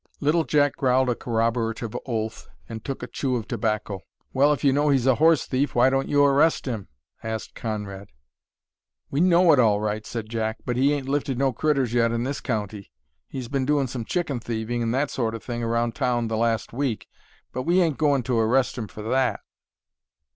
Little 0.19 0.45
Jack 0.45 0.77
growled 0.77 1.09
a 1.11 1.15
corroborative 1.15 1.95
oath, 2.07 2.49
and 2.67 2.83
took 2.83 3.03
a 3.03 3.07
chew 3.07 3.35
of 3.35 3.47
tobacco. 3.47 4.01
"Well, 4.33 4.51
if 4.51 4.63
you 4.63 4.73
know 4.73 4.89
he's 4.89 5.05
a 5.05 5.13
horse 5.21 5.45
thief, 5.45 5.75
why 5.75 5.91
don't 5.91 6.09
you 6.09 6.25
arrest 6.25 6.65
him?" 6.65 6.87
asked 7.21 7.53
Conrad. 7.53 8.07
"We 9.11 9.21
know 9.21 9.51
it 9.51 9.59
all 9.59 9.79
right," 9.79 10.03
said 10.03 10.27
Jack; 10.27 10.57
"but 10.65 10.75
he 10.75 10.91
ain't 10.91 11.07
lifted 11.07 11.37
no 11.37 11.53
critters 11.53 11.93
yet 11.93 12.11
in 12.11 12.23
this 12.23 12.41
county. 12.41 12.89
He's 13.27 13.47
been 13.47 13.67
doin' 13.67 13.85
some 13.85 14.03
chicken 14.03 14.39
thieving 14.39 14.81
and 14.81 14.91
that 14.95 15.11
sort 15.11 15.35
o' 15.35 15.37
thing 15.37 15.61
around 15.61 15.93
town 15.93 16.29
the 16.29 16.35
last 16.35 16.73
week, 16.73 17.07
but 17.53 17.61
we 17.61 17.79
ain't 17.79 17.99
goin' 17.99 18.23
to 18.23 18.39
arrest 18.39 18.79
him 18.79 18.87
for 18.87 19.03
that." 19.03 19.41